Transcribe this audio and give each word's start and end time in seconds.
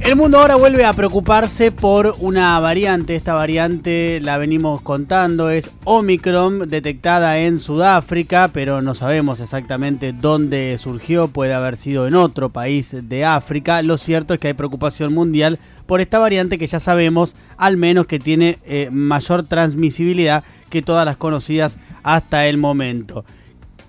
El 0.00 0.16
mundo 0.16 0.38
ahora 0.38 0.56
vuelve 0.56 0.86
a 0.86 0.94
preocuparse 0.94 1.70
por 1.70 2.16
una 2.20 2.58
variante. 2.58 3.14
Esta 3.14 3.34
variante 3.34 4.18
la 4.22 4.38
venimos 4.38 4.80
contando, 4.80 5.50
es 5.50 5.70
Omicron, 5.84 6.70
detectada 6.70 7.38
en 7.38 7.60
Sudáfrica, 7.60 8.48
pero 8.52 8.80
no 8.80 8.94
sabemos 8.94 9.40
exactamente 9.40 10.14
dónde 10.14 10.78
surgió. 10.78 11.28
Puede 11.28 11.52
haber 11.52 11.76
sido 11.76 12.08
en 12.08 12.14
otro 12.14 12.48
país 12.48 12.96
de 13.08 13.26
África. 13.26 13.82
Lo 13.82 13.98
cierto 13.98 14.32
es 14.32 14.40
que 14.40 14.48
hay 14.48 14.54
preocupación 14.54 15.12
mundial 15.12 15.58
por 15.84 16.00
esta 16.00 16.18
variante 16.18 16.56
que 16.58 16.66
ya 16.66 16.80
sabemos, 16.80 17.36
al 17.58 17.76
menos 17.76 18.06
que 18.06 18.18
tiene 18.18 18.58
eh, 18.64 18.88
mayor 18.90 19.42
transmisibilidad 19.42 20.44
que 20.70 20.80
todas 20.80 21.04
las 21.04 21.18
conocidas 21.18 21.76
hasta 22.02 22.46
el 22.46 22.56
momento. 22.56 23.26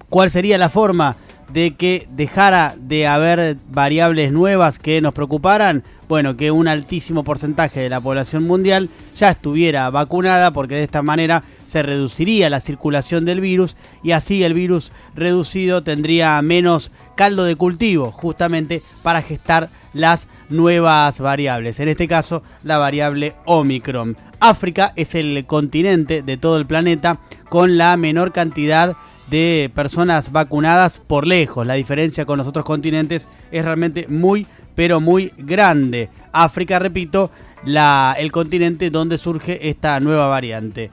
¿Cuál 0.09 0.30
sería 0.30 0.57
la 0.57 0.70
forma 0.70 1.16
de 1.54 1.75
que 1.75 2.07
dejara 2.11 2.75
de 2.77 3.07
haber 3.07 3.57
variables 3.70 4.31
nuevas 4.31 4.79
que 4.79 5.01
nos 5.01 5.13
preocuparan? 5.13 5.83
Bueno, 6.07 6.36
que 6.36 6.51
un 6.51 6.68
altísimo 6.68 7.24
porcentaje 7.24 7.79
de 7.79 7.89
la 7.89 8.01
población 8.01 8.46
mundial 8.46 8.89
ya 9.15 9.29
estuviera 9.29 9.89
vacunada 9.89 10.51
porque 10.51 10.75
de 10.75 10.83
esta 10.83 11.01
manera 11.01 11.43
se 11.64 11.83
reduciría 11.83 12.50
la 12.50 12.60
circulación 12.60 13.24
del 13.24 13.39
virus 13.39 13.77
y 14.04 14.11
así 14.11 14.43
el 14.43 14.54
virus 14.54 14.91
reducido 15.15 15.83
tendría 15.83 16.41
menos 16.41 16.91
caldo 17.15 17.46
de 17.46 17.55
cultivo 17.55 18.11
justamente 18.11 18.83
para 19.04 19.21
gestar 19.21 19.69
las 19.93 20.27
nuevas 20.49 21.19
variables, 21.19 21.79
en 21.79 21.89
este 21.89 22.07
caso 22.07 22.43
la 22.63 22.77
variable 22.77 23.36
Omicron. 23.46 24.18
África 24.39 24.91
es 24.96 25.15
el 25.15 25.46
continente 25.46 26.24
de 26.24 26.36
todo 26.36 26.57
el 26.57 26.65
planeta 26.65 27.19
con 27.47 27.77
la 27.77 27.96
menor 27.96 28.32
cantidad 28.32 28.89
de 28.89 28.96
personas 29.73 30.31
vacunadas 30.31 31.01
por 31.05 31.25
lejos. 31.25 31.65
La 31.65 31.75
diferencia 31.75 32.25
con 32.25 32.38
los 32.38 32.47
otros 32.47 32.66
continentes 32.66 33.27
es 33.52 33.63
realmente 33.66 34.07
muy, 34.07 34.45
pero 34.75 34.99
muy 34.99 35.31
grande. 35.38 36.09
África, 36.31 36.80
repito, 36.80 37.31
la, 37.66 38.15
el 38.17 38.31
continente 38.31 38.89
donde 38.89 39.17
surge 39.17 39.69
esta 39.69 39.99
nueva 39.99 40.27
variante. 40.27 40.91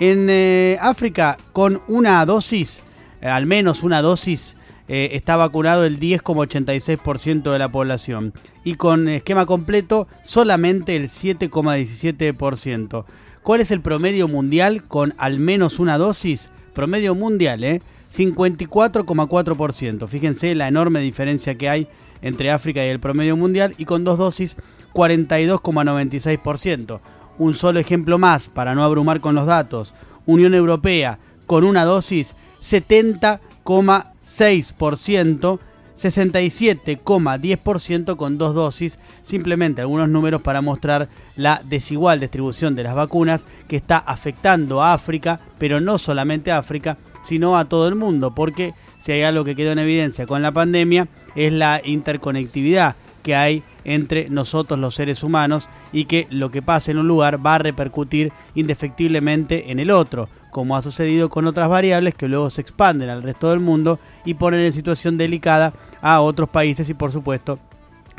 En 0.00 0.28
eh, 0.30 0.78
África, 0.80 1.36
con 1.52 1.82
una 1.88 2.24
dosis, 2.24 2.82
eh, 3.20 3.26
al 3.26 3.46
menos 3.46 3.82
una 3.82 4.00
dosis, 4.00 4.56
eh, 4.86 5.10
está 5.12 5.36
vacunado 5.36 5.84
el 5.84 5.98
10,86% 5.98 7.52
de 7.52 7.58
la 7.58 7.68
población. 7.68 8.32
Y 8.64 8.76
con 8.76 9.08
esquema 9.08 9.44
completo, 9.44 10.06
solamente 10.22 10.94
el 10.96 11.08
7,17%. 11.08 13.04
¿Cuál 13.42 13.60
es 13.60 13.70
el 13.70 13.80
promedio 13.80 14.28
mundial 14.28 14.84
con 14.84 15.14
al 15.18 15.38
menos 15.40 15.78
una 15.78 15.98
dosis? 15.98 16.50
Promedio 16.78 17.14
mundial, 17.16 17.64
¿eh? 17.64 17.82
54,4%. 18.14 20.06
Fíjense 20.06 20.54
la 20.54 20.68
enorme 20.68 21.00
diferencia 21.00 21.58
que 21.58 21.68
hay 21.68 21.88
entre 22.22 22.52
África 22.52 22.86
y 22.86 22.88
el 22.88 23.00
promedio 23.00 23.36
mundial 23.36 23.74
y 23.78 23.84
con 23.84 24.04
dos 24.04 24.16
dosis 24.16 24.56
42,96%. 24.94 27.00
Un 27.36 27.52
solo 27.52 27.80
ejemplo 27.80 28.18
más 28.18 28.48
para 28.48 28.76
no 28.76 28.84
abrumar 28.84 29.18
con 29.18 29.34
los 29.34 29.46
datos. 29.46 29.92
Unión 30.24 30.54
Europea 30.54 31.18
con 31.48 31.64
una 31.64 31.84
dosis 31.84 32.36
70,6%. 32.62 35.58
67,10% 35.98 38.16
con 38.16 38.38
dos 38.38 38.54
dosis, 38.54 39.00
simplemente 39.22 39.80
algunos 39.80 40.08
números 40.08 40.40
para 40.42 40.62
mostrar 40.62 41.08
la 41.36 41.60
desigual 41.64 42.20
distribución 42.20 42.76
de 42.76 42.84
las 42.84 42.94
vacunas 42.94 43.46
que 43.66 43.74
está 43.76 43.98
afectando 43.98 44.80
a 44.82 44.94
África, 44.94 45.40
pero 45.58 45.80
no 45.80 45.98
solamente 45.98 46.52
a 46.52 46.58
África, 46.58 46.98
sino 47.22 47.58
a 47.58 47.64
todo 47.64 47.88
el 47.88 47.96
mundo, 47.96 48.34
porque 48.34 48.74
si 48.98 49.12
hay 49.12 49.22
algo 49.22 49.44
que 49.44 49.56
quedó 49.56 49.72
en 49.72 49.80
evidencia 49.80 50.26
con 50.26 50.40
la 50.40 50.52
pandemia 50.52 51.08
es 51.34 51.52
la 51.52 51.82
interconectividad 51.84 52.96
que 53.22 53.34
hay 53.34 53.62
entre 53.84 54.30
nosotros 54.30 54.78
los 54.78 54.94
seres 54.94 55.22
humanos 55.22 55.68
y 55.92 56.04
que 56.04 56.26
lo 56.30 56.50
que 56.50 56.62
pasa 56.62 56.90
en 56.90 56.98
un 56.98 57.08
lugar 57.08 57.44
va 57.44 57.56
a 57.56 57.58
repercutir 57.58 58.32
indefectiblemente 58.54 59.70
en 59.70 59.80
el 59.80 59.90
otro, 59.90 60.28
como 60.50 60.76
ha 60.76 60.82
sucedido 60.82 61.28
con 61.28 61.46
otras 61.46 61.68
variables 61.68 62.14
que 62.14 62.28
luego 62.28 62.50
se 62.50 62.60
expanden 62.60 63.10
al 63.10 63.22
resto 63.22 63.50
del 63.50 63.60
mundo 63.60 63.98
y 64.24 64.34
ponen 64.34 64.60
en 64.60 64.72
situación 64.72 65.18
delicada 65.18 65.72
a 66.00 66.20
otros 66.20 66.48
países 66.48 66.88
y 66.88 66.94
por 66.94 67.12
supuesto 67.12 67.58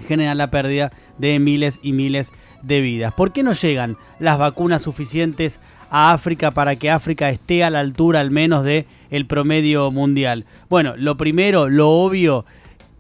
generan 0.08 0.38
la 0.38 0.52
pérdida 0.52 0.92
de 1.18 1.40
miles 1.40 1.80
y 1.84 1.94
miles 1.94 2.32
de 2.62 2.82
vidas. 2.82 3.14
¿Por 3.14 3.32
qué 3.32 3.44
no 3.44 3.54
llegan 3.54 3.98
las 4.20 4.38
vacunas 4.38 4.82
suficientes 4.82 5.60
a 5.90 6.14
África 6.14 6.52
para 6.52 6.76
que 6.76 6.90
África 6.90 7.30
esté 7.30 7.64
a 7.64 7.70
la 7.70 7.80
altura 7.80 8.20
al 8.20 8.32
menos 8.32 8.64
de 8.64 8.86
el 9.10 9.26
promedio 9.26 9.92
mundial? 9.92 10.46
Bueno, 10.70 10.96
lo 10.98 11.18
primero, 11.18 11.70
lo 11.70 11.90
obvio 11.90 12.46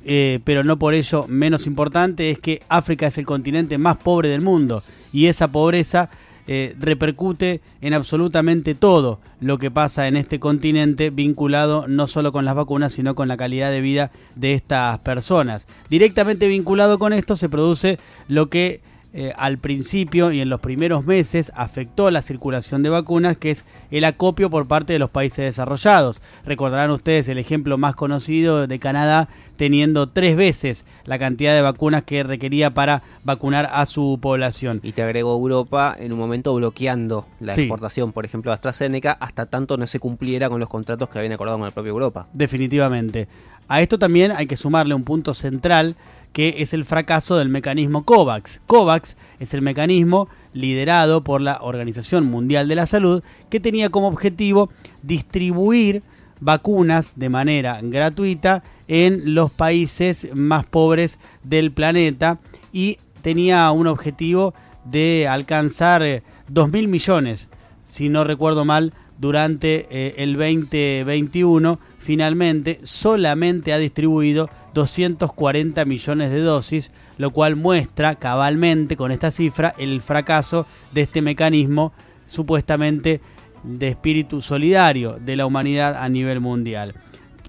eh, 0.05 0.39
pero 0.45 0.63
no 0.63 0.79
por 0.79 0.93
ello 0.93 1.25
menos 1.27 1.67
importante, 1.67 2.31
es 2.31 2.39
que 2.39 2.61
África 2.69 3.07
es 3.07 3.17
el 3.17 3.25
continente 3.25 3.77
más 3.77 3.97
pobre 3.97 4.29
del 4.29 4.41
mundo 4.41 4.81
y 5.11 5.27
esa 5.27 5.51
pobreza 5.51 6.09
eh, 6.51 6.75
repercute 6.79 7.61
en 7.79 7.93
absolutamente 7.93 8.73
todo 8.73 9.19
lo 9.39 9.59
que 9.59 9.69
pasa 9.69 10.07
en 10.07 10.17
este 10.17 10.39
continente 10.39 11.11
vinculado 11.11 11.87
no 11.87 12.07
solo 12.07 12.31
con 12.31 12.43
las 12.43 12.55
vacunas, 12.55 12.91
sino 12.91 13.13
con 13.13 13.27
la 13.27 13.37
calidad 13.37 13.69
de 13.69 13.81
vida 13.81 14.09
de 14.35 14.55
estas 14.55 14.97
personas. 14.97 15.67
Directamente 15.91 16.47
vinculado 16.47 16.97
con 16.97 17.13
esto 17.13 17.35
se 17.35 17.49
produce 17.49 17.99
lo 18.27 18.49
que 18.49 18.81
eh, 19.11 19.33
al 19.37 19.57
principio 19.57 20.31
y 20.31 20.39
en 20.39 20.49
los 20.49 20.59
primeros 20.59 21.03
meses 21.03 21.51
afectó 21.55 22.11
la 22.11 22.21
circulación 22.21 22.83
de 22.83 22.89
vacunas, 22.89 23.37
que 23.37 23.49
es 23.49 23.65
el 23.89 24.03
acopio 24.03 24.51
por 24.51 24.67
parte 24.67 24.93
de 24.93 24.99
los 24.99 25.09
países 25.09 25.45
desarrollados. 25.45 26.21
Recordarán 26.45 26.91
ustedes 26.91 27.27
el 27.27 27.39
ejemplo 27.39 27.79
más 27.79 27.95
conocido 27.95 28.67
de 28.67 28.79
Canadá 28.79 29.27
teniendo 29.55 30.09
tres 30.09 30.37
veces 30.37 30.85
la 31.05 31.17
cantidad 31.17 31.55
de 31.55 31.61
vacunas 31.63 32.03
que 32.03 32.23
requería 32.23 32.73
para 32.73 33.01
vacunar 33.23 33.67
a 33.71 33.85
su 33.87 34.19
población. 34.21 34.79
Y 34.83 34.91
te 34.91 35.01
agrego 35.01 35.33
Europa 35.33 35.95
en 35.97 36.13
un 36.13 36.19
momento 36.19 36.53
bloqueando 36.53 37.25
la 37.39 37.55
exportación, 37.55 38.13
por 38.13 38.25
ejemplo, 38.25 38.51
de 38.51 38.55
AstraZeneca, 38.55 39.13
hasta 39.13 39.47
tanto 39.47 39.75
no 39.75 39.87
se 39.87 39.99
cumpliera 39.99 40.49
con 40.49 40.59
los 40.59 40.69
contratos 40.69 41.09
que 41.09 41.17
habían 41.17 41.33
acordado 41.33 41.57
con 41.57 41.65
la 41.65 41.71
propia 41.71 41.89
Europa. 41.89 42.27
Definitivamente. 42.31 43.27
A 43.67 43.81
esto 43.81 43.99
también 43.99 44.31
hay 44.31 44.47
que 44.47 44.57
sumarle 44.57 44.95
un 44.95 45.03
punto 45.03 45.33
central 45.33 45.95
que 46.33 46.55
es 46.59 46.73
el 46.73 46.85
fracaso 46.85 47.37
del 47.37 47.49
mecanismo 47.49 48.05
COVAX. 48.05 48.61
COVAX 48.67 49.17
es 49.39 49.53
el 49.53 49.61
mecanismo 49.61 50.29
liderado 50.53 51.23
por 51.23 51.41
la 51.41 51.57
Organización 51.61 52.25
Mundial 52.25 52.67
de 52.67 52.75
la 52.75 52.85
Salud 52.85 53.23
que 53.49 53.59
tenía 53.59 53.89
como 53.89 54.07
objetivo 54.07 54.69
distribuir 55.01 56.03
vacunas 56.39 57.13
de 57.15 57.29
manera 57.29 57.79
gratuita 57.81 58.63
en 58.87 59.33
los 59.35 59.51
países 59.51 60.29
más 60.33 60.65
pobres 60.65 61.19
del 61.43 61.71
planeta 61.71 62.39
y 62.71 62.97
tenía 63.21 63.69
un 63.71 63.87
objetivo 63.87 64.53
de 64.85 65.27
alcanzar 65.27 66.01
2.000 66.01 66.83
eh, 66.83 66.87
millones, 66.87 67.49
si 67.83 68.09
no 68.09 68.23
recuerdo 68.23 68.65
mal, 68.65 68.93
durante 69.19 69.85
eh, 69.91 70.15
el 70.17 70.33
2021, 70.33 71.77
finalmente 71.97 72.79
solamente 72.83 73.73
ha 73.73 73.77
distribuido 73.77 74.49
240 74.73 75.83
millones 75.85 76.31
de 76.31 76.39
dosis, 76.39 76.91
lo 77.17 77.31
cual 77.31 77.57
muestra 77.57 78.15
cabalmente 78.15 78.95
con 78.95 79.11
esta 79.11 79.29
cifra 79.29 79.75
el 79.77 80.01
fracaso 80.01 80.65
de 80.93 81.01
este 81.01 81.21
mecanismo 81.21 81.91
supuestamente 82.25 83.19
de 83.63 83.89
espíritu 83.89 84.41
solidario 84.41 85.17
de 85.19 85.35
la 85.35 85.45
humanidad 85.45 86.01
a 86.01 86.07
nivel 86.07 86.39
mundial. 86.39 86.95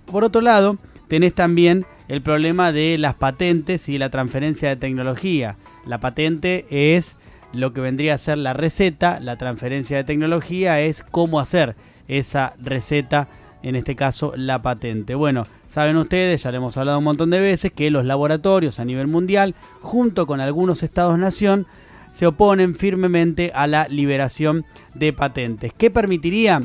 Por 0.07 0.25
otro 0.25 0.41
lado, 0.41 0.77
tenés 1.07 1.35
también 1.35 1.87
el 2.09 2.21
problema 2.21 2.73
de 2.73 2.99
las 2.99 3.15
patentes 3.15 3.89
y 3.89 3.97
la 3.97 4.11
transferencia 4.11 4.69
de 4.69 4.77
tecnología. 4.77 5.57
La 5.87 6.01
patente 6.01 6.67
es 6.71 7.17
lo 7.53 7.73
que 7.73 7.81
vendría 7.81 8.15
a 8.15 8.19
ser 8.19 8.39
la 8.39 8.53
receta, 8.53 9.21
la 9.21 9.37
transferencia 9.37 9.97
de 9.97 10.05
tecnología 10.05 10.81
es 10.81 11.05
cómo 11.11 11.41
hacer 11.41 11.77
esa 12.09 12.55
receta, 12.61 13.29
en 13.63 13.77
este 13.77 13.97
caso 13.97 14.33
la 14.37 14.63
patente. 14.63 15.15
Bueno, 15.15 15.47
saben 15.67 15.97
ustedes, 15.97 16.43
ya 16.43 16.51
le 16.51 16.59
hemos 16.59 16.77
hablado 16.77 16.99
un 16.99 17.05
montón 17.05 17.31
de 17.31 17.41
veces, 17.41 17.73
que 17.73 17.91
los 17.91 18.05
laboratorios 18.05 18.81
a 18.81 18.85
nivel 18.85 19.07
mundial, 19.07 19.55
junto 19.81 20.27
con 20.27 20.41
algunos 20.41 20.83
estados-nación, 20.83 21.67
se 22.13 22.27
oponen 22.27 22.75
firmemente 22.75 23.53
a 23.55 23.67
la 23.67 23.87
liberación 23.89 24.65
de 24.95 25.13
patentes. 25.13 25.73
¿Qué 25.77 25.91
permitiría 25.91 26.63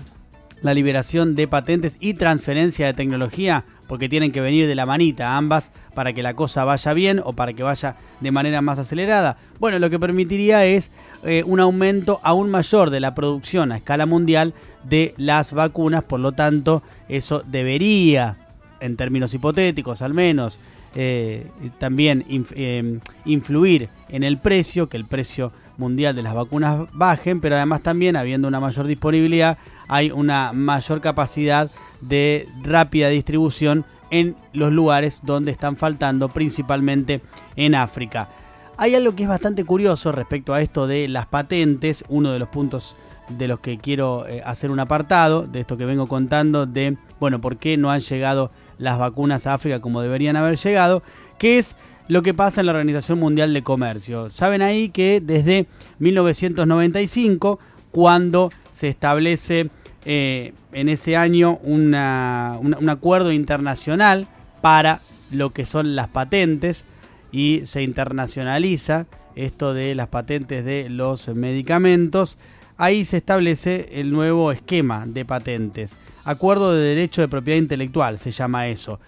la 0.61 0.73
liberación 0.73 1.35
de 1.35 1.47
patentes 1.47 1.97
y 1.99 2.15
transferencia 2.15 2.87
de 2.87 2.93
tecnología? 2.93 3.65
Porque 3.87 4.09
tienen 4.09 4.31
que 4.31 4.41
venir 4.41 4.67
de 4.67 4.75
la 4.75 4.85
manita 4.85 5.37
ambas 5.37 5.71
para 5.93 6.13
que 6.13 6.23
la 6.23 6.33
cosa 6.33 6.65
vaya 6.65 6.93
bien 6.93 7.21
o 7.23 7.33
para 7.33 7.53
que 7.53 7.63
vaya 7.63 7.95
de 8.19 8.31
manera 8.31 8.61
más 8.61 8.79
acelerada. 8.79 9.37
Bueno, 9.59 9.79
lo 9.79 9.89
que 9.89 9.99
permitiría 9.99 10.65
es 10.65 10.91
eh, 11.23 11.43
un 11.45 11.59
aumento 11.59 12.19
aún 12.23 12.49
mayor 12.49 12.89
de 12.89 12.99
la 12.99 13.15
producción 13.15 13.71
a 13.71 13.77
escala 13.77 14.05
mundial 14.05 14.53
de 14.83 15.13
las 15.17 15.53
vacunas, 15.53 16.03
por 16.03 16.19
lo 16.19 16.31
tanto, 16.31 16.83
eso 17.09 17.43
debería, 17.45 18.37
en 18.79 18.97
términos 18.97 19.33
hipotéticos 19.33 20.01
al 20.01 20.13
menos, 20.13 20.59
eh, 20.97 21.47
también 21.77 22.23
eh, 22.29 22.99
influir 23.25 23.89
en 24.09 24.23
el 24.23 24.37
precio, 24.37 24.87
que 24.87 24.95
el 24.95 25.05
precio 25.05 25.51
mundial 25.77 26.15
de 26.15 26.23
las 26.23 26.33
vacunas 26.33 26.87
bajen, 26.93 27.41
pero 27.41 27.55
además 27.55 27.81
también 27.81 28.15
habiendo 28.15 28.47
una 28.47 28.61
mayor 28.61 28.87
disponibilidad 28.87 29.57
hay 29.87 30.11
una 30.11 30.53
mayor 30.53 31.01
capacidad 31.01 31.69
de 32.07 32.47
rápida 32.63 33.09
distribución 33.09 33.85
en 34.11 34.35
los 34.53 34.71
lugares 34.71 35.21
donde 35.23 35.51
están 35.51 35.77
faltando, 35.77 36.29
principalmente 36.29 37.21
en 37.55 37.75
África. 37.75 38.29
Hay 38.77 38.95
algo 38.95 39.15
que 39.15 39.23
es 39.23 39.29
bastante 39.29 39.63
curioso 39.63 40.11
respecto 40.11 40.53
a 40.53 40.61
esto 40.61 40.87
de 40.87 41.07
las 41.07 41.25
patentes, 41.25 42.03
uno 42.09 42.31
de 42.31 42.39
los 42.39 42.49
puntos 42.49 42.95
de 43.29 43.47
los 43.47 43.59
que 43.59 43.77
quiero 43.77 44.27
eh, 44.27 44.41
hacer 44.45 44.69
un 44.69 44.79
apartado, 44.79 45.47
de 45.47 45.61
esto 45.61 45.77
que 45.77 45.85
vengo 45.85 46.07
contando, 46.07 46.65
de, 46.65 46.97
bueno, 47.19 47.41
por 47.41 47.57
qué 47.57 47.77
no 47.77 47.89
han 47.89 48.01
llegado 48.01 48.51
las 48.77 48.99
vacunas 48.99 49.47
a 49.47 49.53
África 49.53 49.79
como 49.79 50.01
deberían 50.01 50.35
haber 50.35 50.57
llegado, 50.57 51.01
que 51.37 51.57
es 51.57 51.75
lo 52.07 52.21
que 52.21 52.33
pasa 52.33 52.59
en 52.59 52.67
la 52.67 52.73
Organización 52.73 53.19
Mundial 53.19 53.53
de 53.53 53.63
Comercio. 53.63 54.29
Saben 54.29 54.61
ahí 54.61 54.89
que 54.89 55.21
desde 55.21 55.67
1995, 55.99 57.59
cuando 57.91 58.51
se 58.71 58.89
establece 58.89 59.69
eh, 60.05 60.53
en 60.71 60.89
ese 60.89 61.17
año 61.17 61.57
un 61.63 61.95
acuerdo 61.95 63.31
internacional 63.31 64.27
para 64.61 65.01
lo 65.31 65.51
que 65.51 65.65
son 65.65 65.95
las 65.95 66.07
patentes 66.07 66.85
y 67.31 67.63
se 67.65 67.83
internacionaliza 67.83 69.07
esto 69.35 69.73
de 69.73 69.95
las 69.95 70.07
patentes 70.07 70.63
de 70.63 70.89
los 70.89 71.27
medicamentos, 71.29 72.37
ahí 72.77 73.05
se 73.05 73.17
establece 73.17 73.89
el 73.99 74.11
nuevo 74.11 74.51
esquema 74.51 75.05
de 75.05 75.25
patentes. 75.25 75.95
Acuerdo 76.23 76.73
de 76.73 76.81
Derecho 76.81 77.21
de 77.21 77.27
Propiedad 77.27 77.59
Intelectual 77.59 78.17
se 78.17 78.31
llama 78.31 78.67
eso. 78.67 78.99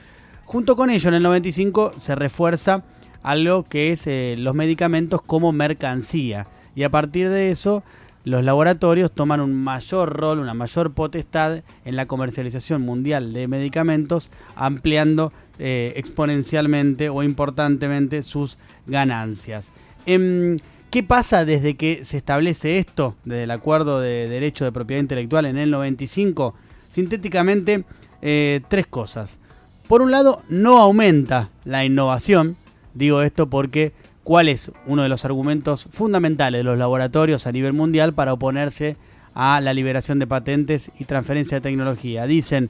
Junto 0.46 0.76
con 0.76 0.90
ello, 0.90 1.10
en 1.10 1.16
el 1.16 1.24
95 1.24 1.94
se 1.98 2.16
refuerza 2.16 2.84
algo 3.24 3.64
que 3.64 3.92
es 3.92 4.08
eh, 4.08 4.36
los 4.38 4.56
medicamentos 4.56 5.22
como 5.22 5.52
mercancía. 5.52 6.48
Y 6.76 6.84
a 6.84 6.90
partir 6.90 7.30
de 7.30 7.52
eso 7.52 7.84
los 8.28 8.44
laboratorios 8.44 9.14
toman 9.14 9.40
un 9.40 9.54
mayor 9.54 10.18
rol, 10.18 10.40
una 10.40 10.54
mayor 10.54 10.92
potestad 10.92 11.64
en 11.86 11.96
la 11.96 12.08
comercialización 12.08 12.82
mundial 12.82 13.32
de 13.32 13.48
medicamentos, 13.48 14.32
ampliando 14.56 15.32
eh, 15.60 15.94
exponencialmente 15.96 17.08
o 17.08 17.24
importantemente 17.24 18.24
sus 18.24 18.58
ganancias. 18.86 19.72
Em, 20.06 20.58
¿Qué 20.90 21.04
pasa 21.04 21.46
desde 21.46 21.76
que 21.76 22.04
se 22.04 22.18
establece 22.18 22.80
esto, 22.80 23.16
desde 23.24 23.44
el 23.44 23.52
acuerdo 23.52 24.02
de 24.02 24.28
derecho 24.28 24.66
de 24.66 24.74
propiedad 24.74 25.02
intelectual 25.02 25.46
en 25.46 25.58
el 25.58 25.72
95? 25.72 26.54
Sintéticamente, 26.90 27.86
eh, 28.22 28.60
tres 28.68 28.88
cosas. 28.88 29.40
Por 29.88 30.02
un 30.02 30.12
lado, 30.12 30.44
no 30.50 30.80
aumenta 30.80 31.50
la 31.64 31.86
innovación. 31.86 32.58
Digo 32.94 33.22
esto 33.22 33.50
porque 33.50 33.94
cuál 34.28 34.50
es 34.50 34.74
uno 34.86 35.04
de 35.04 35.08
los 35.08 35.24
argumentos 35.24 35.88
fundamentales 35.90 36.60
de 36.60 36.64
los 36.66 36.78
laboratorios 36.78 37.48
a 37.48 37.54
nivel 37.54 37.72
mundial 37.72 38.14
para 38.14 38.34
oponerse 38.34 38.98
a 39.34 39.62
la 39.62 39.74
liberación 39.74 40.20
de 40.20 40.28
patentes 40.28 40.92
y 41.00 41.06
transferencia 41.06 41.56
de 41.56 41.62
tecnología. 41.62 42.28
Dicen, 42.28 42.70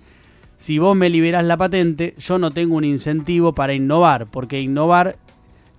si 0.56 0.77
vos 0.77 0.95
me 0.95 1.09
liberás 1.09 1.44
la 1.45 1.57
patente, 1.57 2.13
yo 2.19 2.38
no 2.38 2.51
tengo 2.51 2.75
un 2.75 2.83
incentivo 2.83 3.56
para 3.56 3.74
innovar, 3.74 4.27
porque 4.27 4.62
innovar 4.62 5.15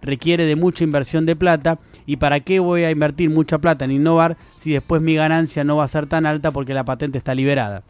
requiere 0.03 0.47
de 0.47 0.57
mucha 0.57 0.83
inversión 0.83 1.27
de 1.27 1.37
plata 1.37 1.79
y 2.07 2.17
para 2.17 2.41
qué 2.41 2.59
voy 2.59 2.83
a 2.83 2.91
invertir 2.91 3.31
mucha 3.31 3.59
plata 3.59 3.85
en 3.85 3.93
innovar 3.93 4.37
si 4.57 4.73
después 4.73 5.01
mi 5.01 5.15
ganancia 5.15 5.63
no 5.63 5.77
va 5.77 5.85
a 5.85 5.89
ser 5.89 6.07
tan 6.07 6.27
alta 6.27 6.51
porque 6.51 6.75
la 6.75 6.85
patente 6.85 7.19
está 7.19 7.37
liberada. 7.37 7.85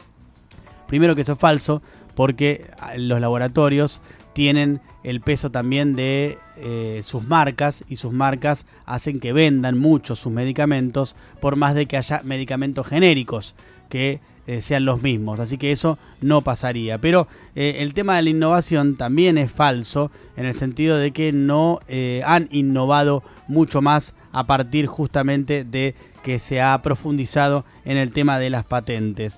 Primero 0.87 1.15
que 1.15 1.21
eso 1.21 1.33
es 1.33 1.39
falso, 1.39 1.81
porque 2.13 2.69
los 2.97 3.19
laboratorios 3.19 4.03
tienen 4.39 4.79
el 5.03 5.19
peso 5.19 5.51
también 5.51 5.97
de 5.97 6.37
eh, 6.55 7.01
sus 7.03 7.27
marcas 7.27 7.83
y 7.89 7.97
sus 7.97 8.13
marcas 8.13 8.65
hacen 8.85 9.19
que 9.19 9.33
vendan 9.33 9.77
mucho 9.77 10.15
sus 10.15 10.31
medicamentos 10.31 11.17
por 11.41 11.57
más 11.57 11.75
de 11.75 11.87
que 11.87 11.97
haya 11.97 12.21
medicamentos 12.23 12.87
genéricos 12.87 13.53
que 13.89 14.21
eh, 14.47 14.61
sean 14.61 14.85
los 14.85 15.01
mismos. 15.01 15.41
Así 15.41 15.57
que 15.57 15.73
eso 15.73 15.99
no 16.21 16.39
pasaría. 16.41 16.99
Pero 16.99 17.27
eh, 17.53 17.79
el 17.79 17.93
tema 17.93 18.15
de 18.15 18.21
la 18.21 18.29
innovación 18.29 18.95
también 18.95 19.37
es 19.37 19.51
falso 19.51 20.09
en 20.37 20.45
el 20.45 20.53
sentido 20.53 20.97
de 20.97 21.11
que 21.11 21.33
no 21.33 21.81
han 22.23 22.47
innovado 22.49 23.23
mucho 23.49 23.81
más 23.81 24.13
a 24.31 24.47
partir 24.47 24.85
justamente 24.85 25.65
de 25.65 25.95
que 26.23 26.39
se 26.39 26.61
ha 26.61 26.81
profundizado 26.81 27.65
en 27.83 27.97
el 27.97 28.13
tema 28.13 28.39
de 28.39 28.51
las 28.51 28.63
patentes. 28.63 29.37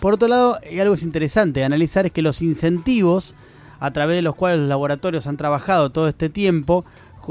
por 0.00 0.14
otro 0.14 0.26
lado, 0.26 0.58
algo 0.80 0.94
es 0.94 1.04
interesante 1.04 1.62
analizar 1.62 2.06
es 2.06 2.10
que 2.10 2.22
los 2.22 2.42
incentivos 2.42 3.36
a 3.82 3.92
través 3.92 4.14
de 4.14 4.22
los 4.22 4.36
cuales 4.36 4.60
los 4.60 4.68
laboratorios 4.68 5.26
han 5.26 5.36
trabajado 5.36 5.90
todo 5.90 6.06
este 6.06 6.28
tiempo 6.28 6.84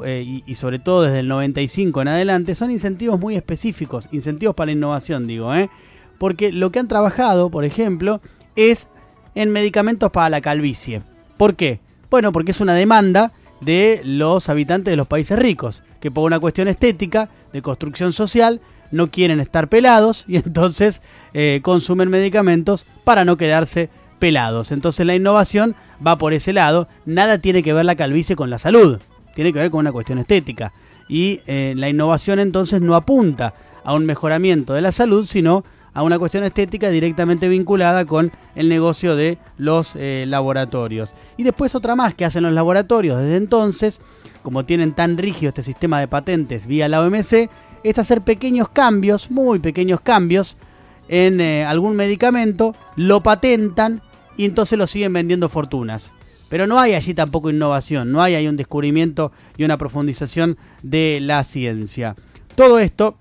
eh, 0.03 0.41
y, 0.45 0.55
sobre 0.55 0.79
todo 0.79 1.03
desde 1.03 1.19
el 1.19 1.29
95 1.29 2.01
en 2.01 2.09
adelante, 2.09 2.55
son 2.55 2.71
incentivos 2.71 3.17
muy 3.21 3.35
específicos, 3.35 4.09
incentivos 4.11 4.53
para 4.53 4.65
la 4.65 4.73
innovación, 4.73 5.27
digo, 5.27 5.55
¿eh? 5.55 5.69
Porque 6.17 6.51
lo 6.51 6.69
que 6.69 6.79
han 6.79 6.89
trabajado, 6.89 7.49
por 7.49 7.63
ejemplo, 7.63 8.19
es 8.57 8.89
en 9.33 9.49
medicamentos 9.49 10.11
para 10.11 10.29
la 10.29 10.41
calvicie. 10.41 11.01
¿Por 11.37 11.55
qué? 11.55 11.79
Bueno, 12.09 12.33
porque 12.33 12.51
es 12.51 12.59
una 12.59 12.73
demanda 12.73 13.31
de 13.61 14.01
los 14.03 14.49
habitantes 14.49 14.91
de 14.91 14.97
los 14.97 15.07
países 15.07 15.39
ricos, 15.39 15.83
que 16.01 16.11
por 16.11 16.25
una 16.25 16.41
cuestión 16.41 16.67
estética, 16.67 17.29
de 17.53 17.61
construcción 17.61 18.11
social, 18.11 18.59
no 18.91 19.09
quieren 19.09 19.39
estar 19.39 19.69
pelados 19.69 20.25
y 20.27 20.35
entonces 20.35 21.01
eh, 21.33 21.61
consumen 21.63 22.09
medicamentos 22.09 22.85
para 23.05 23.23
no 23.23 23.37
quedarse 23.37 23.89
pelados. 24.21 24.71
Entonces 24.71 25.05
la 25.05 25.15
innovación 25.15 25.75
va 26.05 26.17
por 26.17 26.31
ese 26.31 26.53
lado. 26.53 26.87
Nada 27.05 27.39
tiene 27.39 27.63
que 27.63 27.73
ver 27.73 27.83
la 27.83 27.95
calvicie 27.95 28.37
con 28.37 28.51
la 28.51 28.59
salud. 28.59 28.99
Tiene 29.35 29.51
que 29.51 29.59
ver 29.59 29.71
con 29.71 29.79
una 29.79 29.91
cuestión 29.91 30.19
estética. 30.19 30.71
Y 31.09 31.41
eh, 31.47 31.73
la 31.75 31.89
innovación 31.89 32.39
entonces 32.39 32.81
no 32.81 32.95
apunta 32.95 33.53
a 33.83 33.95
un 33.95 34.05
mejoramiento 34.05 34.73
de 34.73 34.81
la 34.81 34.91
salud, 34.91 35.25
sino 35.25 35.65
a 35.93 36.03
una 36.03 36.19
cuestión 36.19 36.43
estética 36.43 36.89
directamente 36.89 37.49
vinculada 37.49 38.05
con 38.05 38.31
el 38.55 38.69
negocio 38.69 39.15
de 39.15 39.39
los 39.57 39.95
eh, 39.95 40.25
laboratorios. 40.27 41.15
Y 41.35 41.43
después 41.43 41.73
otra 41.73 41.95
más 41.95 42.13
que 42.13 42.23
hacen 42.23 42.43
los 42.43 42.53
laboratorios 42.53 43.19
desde 43.19 43.37
entonces, 43.37 43.99
como 44.43 44.65
tienen 44.65 44.93
tan 44.93 45.17
rígido 45.17 45.49
este 45.49 45.63
sistema 45.63 45.99
de 45.99 46.07
patentes 46.07 46.67
vía 46.67 46.87
la 46.87 47.01
OMC, 47.01 47.49
es 47.83 47.97
hacer 47.97 48.21
pequeños 48.21 48.69
cambios, 48.69 49.31
muy 49.31 49.57
pequeños 49.57 49.99
cambios, 49.99 50.57
en 51.07 51.41
eh, 51.41 51.65
algún 51.65 51.95
medicamento, 51.95 52.73
lo 52.95 53.21
patentan 53.21 54.01
y 54.37 54.45
entonces 54.45 54.77
lo 54.77 54.87
siguen 54.87 55.13
vendiendo 55.13 55.49
fortunas. 55.49 56.13
Pero 56.49 56.67
no 56.67 56.79
hay 56.79 56.93
allí 56.93 57.13
tampoco 57.13 57.49
innovación, 57.49 58.11
no 58.11 58.21
hay 58.21 58.35
ahí 58.35 58.47
un 58.47 58.57
descubrimiento 58.57 59.31
y 59.57 59.63
una 59.63 59.77
profundización 59.77 60.57
de 60.83 61.19
la 61.21 61.43
ciencia. 61.43 62.15
Todo 62.55 62.79
esto 62.79 63.17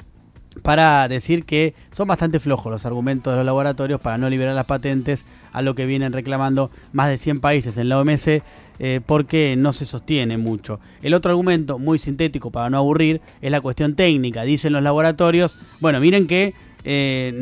para 0.63 1.07
decir 1.09 1.45
que 1.45 1.75
son 1.91 2.09
bastante 2.09 2.41
flojos 2.41 2.73
los 2.73 2.85
argumentos 2.85 3.33
de 3.33 3.37
los 3.37 3.47
laboratorios 3.47 4.01
para 4.01 4.19
no 4.19 4.29
liberar 4.29 4.55
las 4.55 4.67
patentes 4.67 5.25
a 5.53 5.63
lo 5.63 5.75
que 5.75 5.87
vienen 5.87 6.13
reclamando 6.13 6.71
más 6.93 7.09
de 7.09 7.19
100 7.19 7.41
países 7.41 7.77
en 7.77 7.89
la 7.89 8.01
OMC 8.01 8.43
eh, 8.79 9.01
porque 9.05 9.55
no 9.57 9.73
se 9.73 9.85
sostiene 9.85 10.39
mucho. 10.39 10.81
El 11.03 11.15
otro 11.15 11.31
argumento, 11.31 11.79
muy 11.79 11.99
sintético 11.99 12.51
para 12.51 12.71
no 12.71 12.79
aburrir, 12.79 13.21
es 13.41 13.51
la 13.51 13.61
cuestión 13.61 13.95
técnica. 13.95 14.43
Dicen 14.43 14.73
los 14.73 14.83
laboratorios, 14.83 15.57
bueno, 15.81 16.01
miren 16.01 16.27
que 16.27 16.55
eh, 16.85 17.33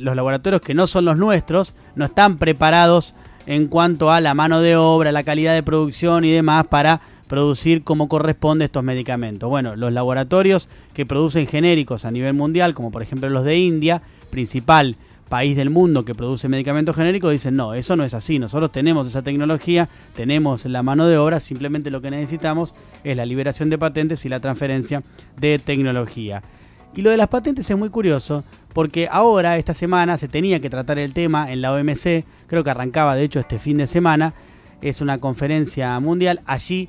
los 0.00 0.16
laboratorios 0.16 0.62
que 0.62 0.74
no 0.74 0.86
son 0.86 1.04
los 1.04 1.16
nuestros 1.16 1.74
no 1.94 2.04
están 2.04 2.38
preparados 2.38 3.14
en 3.46 3.68
cuanto 3.68 4.10
a 4.10 4.20
la 4.20 4.34
mano 4.34 4.60
de 4.60 4.76
obra, 4.76 5.12
la 5.12 5.22
calidad 5.22 5.54
de 5.54 5.62
producción 5.62 6.24
y 6.24 6.30
demás 6.30 6.66
para 6.66 7.00
producir 7.28 7.82
como 7.82 8.08
corresponde 8.08 8.64
estos 8.64 8.82
medicamentos. 8.82 9.48
Bueno, 9.48 9.76
los 9.76 9.92
laboratorios 9.92 10.68
que 10.94 11.06
producen 11.06 11.46
genéricos 11.46 12.04
a 12.04 12.10
nivel 12.10 12.34
mundial, 12.34 12.74
como 12.74 12.90
por 12.90 13.02
ejemplo 13.02 13.28
los 13.30 13.44
de 13.44 13.58
India, 13.58 14.02
principal 14.30 14.96
país 15.28 15.56
del 15.56 15.70
mundo 15.70 16.04
que 16.04 16.14
produce 16.14 16.48
medicamentos 16.48 16.94
genéricos, 16.94 17.32
dicen, 17.32 17.56
no, 17.56 17.74
eso 17.74 17.96
no 17.96 18.04
es 18.04 18.14
así, 18.14 18.38
nosotros 18.38 18.70
tenemos 18.70 19.08
esa 19.08 19.22
tecnología, 19.22 19.88
tenemos 20.14 20.64
la 20.66 20.82
mano 20.82 21.06
de 21.06 21.18
obra, 21.18 21.40
simplemente 21.40 21.90
lo 21.90 22.00
que 22.00 22.10
necesitamos 22.10 22.74
es 23.02 23.16
la 23.16 23.26
liberación 23.26 23.68
de 23.70 23.78
patentes 23.78 24.24
y 24.24 24.28
la 24.28 24.40
transferencia 24.40 25.02
de 25.36 25.58
tecnología. 25.58 26.42
Y 26.96 27.02
lo 27.02 27.10
de 27.10 27.18
las 27.18 27.28
patentes 27.28 27.68
es 27.68 27.76
muy 27.76 27.90
curioso, 27.90 28.42
porque 28.72 29.06
ahora, 29.10 29.58
esta 29.58 29.74
semana, 29.74 30.16
se 30.16 30.28
tenía 30.28 30.60
que 30.60 30.70
tratar 30.70 30.98
el 30.98 31.12
tema 31.12 31.52
en 31.52 31.60
la 31.60 31.74
OMC, 31.74 32.24
creo 32.46 32.64
que 32.64 32.70
arrancaba 32.70 33.14
de 33.14 33.22
hecho 33.22 33.38
este 33.38 33.58
fin 33.58 33.76
de 33.76 33.86
semana, 33.86 34.32
es 34.80 35.02
una 35.02 35.18
conferencia 35.18 36.00
mundial, 36.00 36.40
allí 36.46 36.88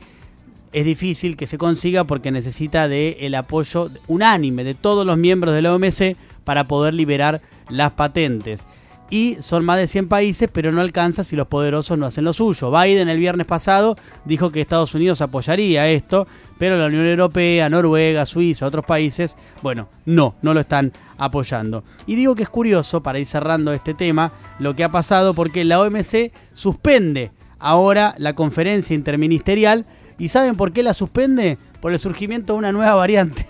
es 0.71 0.85
difícil 0.85 1.35
que 1.35 1.45
se 1.45 1.57
consiga 1.57 2.05
porque 2.05 2.31
necesita 2.31 2.87
del 2.87 3.17
el 3.19 3.35
apoyo 3.35 3.89
unánime 4.07 4.63
de 4.63 4.75
todos 4.75 5.05
los 5.05 5.17
miembros 5.17 5.53
de 5.53 5.61
la 5.61 5.75
OMC 5.75 6.15
para 6.45 6.63
poder 6.63 6.93
liberar 6.93 7.41
las 7.69 7.91
patentes 7.91 8.65
y 9.09 9.37
son 9.39 9.63
más 9.63 9.77
de 9.77 9.87
100 9.87 10.09
países, 10.09 10.49
pero 10.51 10.71
no 10.71 10.81
alcanza 10.81 11.23
si 11.23 11.35
los 11.35 11.47
poderosos 11.47 11.97
no 11.97 12.05
hacen 12.05 12.25
lo 12.25 12.33
suyo. 12.33 12.71
Biden 12.71 13.07
el 13.07 13.19
viernes 13.19 13.47
pasado 13.47 13.95
dijo 14.25 14.51
que 14.51 14.59
Estados 14.59 14.93
Unidos 14.95 15.21
apoyaría 15.21 15.87
esto, 15.89 16.27
pero 16.57 16.77
la 16.77 16.87
Unión 16.87 17.05
Europea, 17.05 17.69
Noruega, 17.69 18.25
Suiza, 18.25 18.65
otros 18.65 18.85
países, 18.85 19.37
bueno, 19.61 19.87
no, 20.05 20.35
no 20.41 20.53
lo 20.53 20.59
están 20.59 20.91
apoyando. 21.17 21.83
Y 22.05 22.15
digo 22.15 22.35
que 22.35 22.43
es 22.43 22.49
curioso, 22.49 23.01
para 23.01 23.19
ir 23.19 23.25
cerrando 23.25 23.71
este 23.71 23.93
tema, 23.93 24.33
lo 24.59 24.75
que 24.75 24.83
ha 24.83 24.91
pasado 24.91 25.33
porque 25.33 25.63
la 25.63 25.79
OMC 25.79 26.31
suspende 26.53 27.31
ahora 27.59 28.13
la 28.17 28.33
conferencia 28.33 28.93
interministerial. 28.93 29.85
¿Y 30.19 30.29
saben 30.29 30.57
por 30.57 30.73
qué 30.73 30.83
la 30.83 30.93
suspende? 30.93 31.57
Por 31.79 31.93
el 31.93 31.99
surgimiento 31.99 32.53
de 32.53 32.59
una 32.59 32.71
nueva 32.71 32.95
variante. 32.95 33.45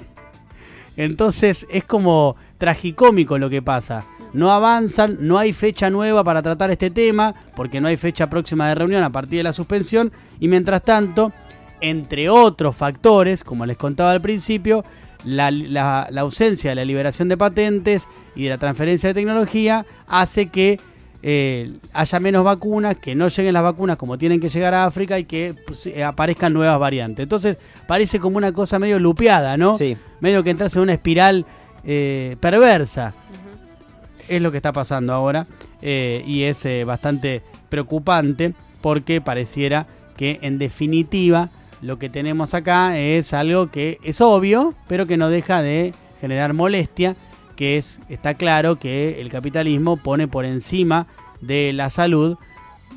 Entonces 0.97 1.65
es 1.71 1.83
como 1.85 2.35
tragicómico 2.57 3.37
lo 3.37 3.49
que 3.49 3.61
pasa 3.61 4.05
no 4.33 4.51
avanzan, 4.51 5.17
no 5.21 5.37
hay 5.37 5.53
fecha 5.53 5.89
nueva 5.89 6.23
para 6.23 6.41
tratar 6.41 6.71
este 6.71 6.89
tema, 6.89 7.35
porque 7.55 7.81
no 7.81 7.87
hay 7.87 7.97
fecha 7.97 8.29
próxima 8.29 8.67
de 8.67 8.75
reunión 8.75 9.03
a 9.03 9.11
partir 9.11 9.37
de 9.37 9.43
la 9.43 9.53
suspensión, 9.53 10.11
y 10.39 10.47
mientras 10.47 10.83
tanto, 10.83 11.31
entre 11.81 12.29
otros 12.29 12.75
factores, 12.75 13.43
como 13.43 13.65
les 13.65 13.77
contaba 13.77 14.11
al 14.11 14.21
principio, 14.21 14.83
la, 15.23 16.07
ausencia 16.17 16.71
de 16.71 16.75
la 16.75 16.85
liberación 16.85 17.27
de 17.27 17.37
patentes 17.37 18.07
y 18.35 18.43
de 18.43 18.49
la 18.49 18.57
transferencia 18.57 19.09
de 19.09 19.13
tecnología 19.13 19.85
hace 20.07 20.47
que 20.49 20.79
eh, 21.23 21.73
haya 21.93 22.19
menos 22.19 22.43
vacunas, 22.43 22.95
que 22.97 23.15
no 23.15 23.27
lleguen 23.27 23.53
las 23.53 23.63
vacunas 23.63 23.97
como 23.97 24.17
tienen 24.17 24.39
que 24.39 24.49
llegar 24.49 24.73
a 24.73 24.85
África 24.85 25.17
y 25.19 25.25
que 25.25 25.55
pues, 25.65 25.87
eh, 25.87 26.03
aparezcan 26.03 26.53
nuevas 26.53 26.79
variantes. 26.79 27.23
Entonces 27.23 27.57
parece 27.87 28.19
como 28.19 28.37
una 28.37 28.51
cosa 28.53 28.79
medio 28.79 28.99
lupeada, 28.99 29.57
¿no? 29.57 29.75
Sí. 29.75 29.97
Medio 30.19 30.43
que 30.43 30.51
entras 30.51 30.75
en 30.75 30.83
una 30.83 30.93
espiral 30.93 31.45
eh, 31.83 32.37
perversa. 32.39 33.13
Es 34.27 34.41
lo 34.41 34.51
que 34.51 34.57
está 34.57 34.73
pasando 34.73 35.13
ahora 35.13 35.47
y 35.81 36.43
es 36.43 36.65
bastante 36.85 37.43
preocupante 37.69 38.53
porque 38.81 39.21
pareciera 39.21 39.87
que 40.15 40.39
en 40.41 40.57
definitiva 40.57 41.49
lo 41.81 41.99
que 41.99 42.09
tenemos 42.09 42.53
acá 42.53 42.97
es 42.97 43.33
algo 43.33 43.69
que 43.69 43.99
es 44.03 44.21
obvio, 44.21 44.73
pero 44.87 45.05
que 45.05 45.17
no 45.17 45.29
deja 45.29 45.61
de 45.61 45.93
generar 46.19 46.53
molestia 46.53 47.15
que 47.57 47.77
es, 47.77 47.99
está 48.07 48.35
claro 48.35 48.77
que 48.77 49.19
el 49.19 49.29
capitalismo 49.29 49.97
pone 49.97 50.27
por 50.29 50.45
encima 50.45 51.07
de 51.41 51.73
la 51.73 51.89
salud 51.89 52.37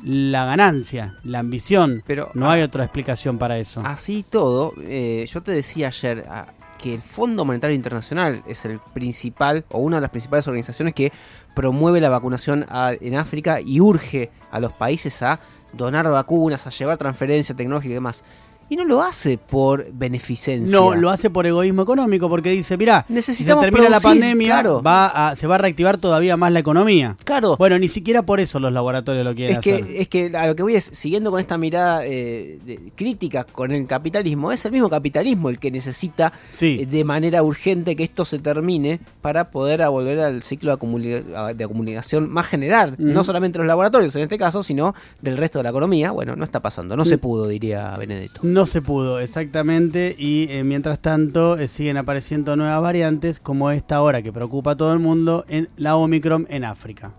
la 0.03 0.45
ganancia, 0.45 1.15
la 1.23 1.39
ambición. 1.39 2.03
Pero 2.07 2.31
no 2.33 2.49
hay 2.49 2.61
otra 2.61 2.83
explicación 2.83 3.37
para 3.37 3.57
eso. 3.57 3.81
Así 3.85 4.23
todo, 4.27 4.73
eh, 4.81 5.27
yo 5.29 5.41
te 5.41 5.51
decía 5.51 5.87
ayer 5.87 6.25
ah, 6.29 6.47
que 6.81 6.93
el 6.93 7.01
Fondo 7.01 7.45
Monetario 7.45 7.75
Internacional 7.75 8.43
es 8.47 8.65
el 8.65 8.79
principal 8.79 9.65
o 9.69 9.79
una 9.79 9.97
de 9.97 10.01
las 10.01 10.09
principales 10.09 10.47
organizaciones 10.47 10.93
que 10.93 11.11
promueve 11.55 12.01
la 12.01 12.09
vacunación 12.09 12.65
en 12.69 13.15
África 13.15 13.61
y 13.61 13.79
urge 13.79 14.31
a 14.51 14.59
los 14.59 14.71
países 14.73 15.21
a 15.21 15.39
donar 15.73 16.09
vacunas, 16.09 16.67
a 16.67 16.69
llevar 16.71 16.97
transferencia 16.97 17.55
tecnológica 17.55 17.91
y 17.91 17.95
demás. 17.95 18.23
Y 18.71 18.77
no 18.77 18.85
lo 18.85 19.03
hace 19.03 19.37
por 19.37 19.91
beneficencia. 19.91 20.73
No, 20.73 20.95
lo 20.95 21.09
hace 21.09 21.29
por 21.29 21.45
egoísmo 21.45 21.81
económico, 21.81 22.29
porque 22.29 22.51
dice, 22.51 22.77
mira, 22.77 23.05
si 23.19 23.33
se 23.33 23.43
termina 23.43 23.89
la 23.89 23.99
pandemia, 23.99 24.63
va 24.79 25.35
se 25.35 25.45
va 25.45 25.55
a 25.55 25.57
reactivar 25.57 25.97
todavía 25.97 26.37
más 26.37 26.53
la 26.53 26.59
economía. 26.59 27.17
Claro. 27.25 27.57
Bueno, 27.57 27.77
ni 27.77 27.89
siquiera 27.89 28.21
por 28.21 28.39
eso 28.39 28.61
los 28.61 28.71
laboratorios 28.71 29.25
lo 29.25 29.35
quieren 29.35 29.57
es 29.57 29.61
que, 29.61 30.01
Es 30.01 30.07
que 30.07 30.37
a 30.37 30.47
lo 30.47 30.55
que 30.55 30.63
voy 30.63 30.75
es, 30.75 30.85
siguiendo 30.85 31.31
con 31.31 31.41
esta 31.41 31.57
mirada 31.57 32.05
eh, 32.05 32.59
crítica 32.95 33.43
con 33.43 33.73
el 33.73 33.85
capitalismo, 33.87 34.53
es 34.53 34.63
el 34.63 34.71
mismo 34.71 34.89
capitalismo 34.89 35.49
el 35.49 35.59
que 35.59 35.69
necesita 35.69 36.31
eh, 36.61 36.85
de 36.85 37.03
manera 37.03 37.43
urgente 37.43 37.97
que 37.97 38.03
esto 38.03 38.23
se 38.23 38.39
termine 38.39 39.01
para 39.19 39.51
poder 39.51 39.85
volver 39.89 40.21
al 40.21 40.43
ciclo 40.43 40.71
de, 40.71 41.67
comunicación 41.67 42.29
más 42.29 42.47
general, 42.47 42.95
no 42.97 43.25
solamente 43.25 43.57
los 43.57 43.67
laboratorios 43.67 44.15
en 44.15 44.21
este 44.21 44.37
caso, 44.37 44.63
sino 44.63 44.95
del 45.19 45.35
resto 45.35 45.59
de 45.59 45.63
la 45.63 45.71
economía. 45.71 46.11
Bueno, 46.11 46.37
no 46.37 46.45
está 46.45 46.61
pasando, 46.61 46.95
no 46.95 47.03
se 47.03 47.17
pudo, 47.17 47.49
diría 47.49 47.97
Benedetto. 47.97 48.39
No 48.43 48.60
no 48.61 48.67
se 48.67 48.83
pudo, 48.83 49.19
exactamente. 49.19 50.15
Y 50.19 50.45
eh, 50.51 50.63
mientras 50.63 50.99
tanto 50.99 51.57
eh, 51.57 51.67
siguen 51.67 51.97
apareciendo 51.97 52.55
nuevas 52.55 52.79
variantes 52.79 53.39
como 53.39 53.71
esta 53.71 53.95
ahora 53.95 54.21
que 54.21 54.31
preocupa 54.31 54.71
a 54.71 54.77
todo 54.77 54.93
el 54.93 54.99
mundo 54.99 55.45
en 55.47 55.67
la 55.77 55.95
Omicron 55.95 56.45
en 56.47 56.63
África. 56.63 57.11